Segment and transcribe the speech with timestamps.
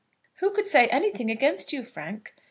[0.39, 2.33] "Who could say anything against you, Frank?"